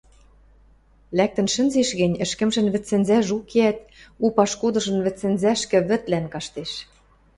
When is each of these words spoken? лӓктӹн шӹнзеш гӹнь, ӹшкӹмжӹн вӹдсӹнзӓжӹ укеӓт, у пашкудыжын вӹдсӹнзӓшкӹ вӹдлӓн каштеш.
лӓктӹн 1.17 1.47
шӹнзеш 1.53 1.89
гӹнь, 1.99 2.19
ӹшкӹмжӹн 2.23 2.67
вӹдсӹнзӓжӹ 2.73 3.33
укеӓт, 3.39 3.79
у 4.25 4.27
пашкудыжын 4.35 4.97
вӹдсӹнзӓшкӹ 5.05 5.79
вӹдлӓн 5.89 6.25
каштеш. 6.33 6.71